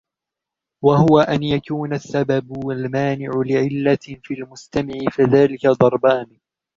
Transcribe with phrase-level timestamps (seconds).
[0.83, 6.37] وَهُوَ أَنْ يَكُونَ السَّبَبُ الْمَانِعُ لِعِلَّةٍ فِي الْمُسْتَمِعِ فَذَلِكَ ضَرْبَانِ